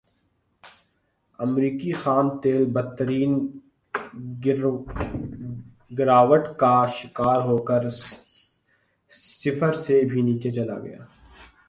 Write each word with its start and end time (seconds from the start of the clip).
امریکی 1.39 1.91
خام 1.93 2.29
تیل 2.41 2.65
بدترین 2.65 3.33
گراوٹ 5.91 6.47
کا 6.57 6.85
شکار 6.95 7.39
ہوکر 7.41 7.89
صفر 9.11 9.73
سے 9.73 10.01
بھی 10.03 10.21
نیچے 10.21 10.51
چلا 10.51 10.77
گیا 10.79 11.03